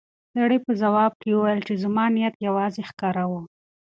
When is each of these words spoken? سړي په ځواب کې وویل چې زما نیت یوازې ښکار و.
سړي 0.33 0.57
په 0.65 0.71
ځواب 0.81 1.11
کې 1.21 1.29
وویل 1.33 1.61
چې 1.67 1.73
زما 1.83 2.05
نیت 2.15 2.35
یوازې 2.47 2.81
ښکار 2.89 3.17
و. 3.29 3.33